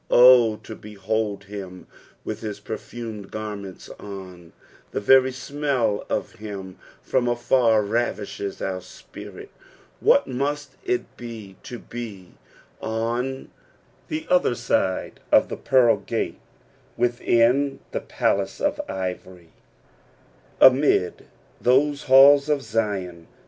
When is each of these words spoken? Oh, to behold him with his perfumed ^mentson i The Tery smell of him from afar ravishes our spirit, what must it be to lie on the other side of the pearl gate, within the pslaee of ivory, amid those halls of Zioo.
Oh, 0.09 0.55
to 0.63 0.75
behold 0.75 1.43
him 1.43 1.85
with 2.25 2.39
his 2.41 2.59
perfumed 2.59 3.29
^mentson 3.31 4.47
i 4.49 4.51
The 4.89 4.99
Tery 4.99 5.31
smell 5.31 6.07
of 6.09 6.31
him 6.31 6.79
from 7.03 7.27
afar 7.27 7.83
ravishes 7.83 8.63
our 8.63 8.81
spirit, 8.81 9.51
what 9.99 10.25
must 10.25 10.71
it 10.83 11.15
be 11.17 11.55
to 11.61 11.83
lie 11.93 12.29
on 12.81 13.51
the 14.07 14.25
other 14.27 14.55
side 14.55 15.19
of 15.31 15.49
the 15.49 15.57
pearl 15.57 15.97
gate, 15.97 16.39
within 16.97 17.79
the 17.91 18.01
pslaee 18.01 18.59
of 18.59 18.81
ivory, 18.89 19.51
amid 20.59 21.27
those 21.61 22.05
halls 22.05 22.49
of 22.49 22.61
Zioo. 22.63 23.27